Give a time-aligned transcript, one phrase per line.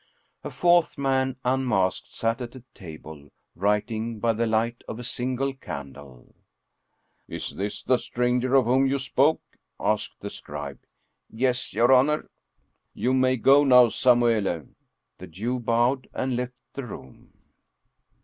[0.43, 5.53] A fourth man, unmasked, sat at a table, writing by the light of a single
[5.53, 6.33] candle.
[7.27, 9.43] "Is this the stranger of whom you spoke?"
[9.79, 10.79] asked the scribe."
[11.29, 12.27] Yes, your honor.""
[12.95, 14.69] You may go now, Samuele."
[15.19, 17.33] The Jew bowed and left the room.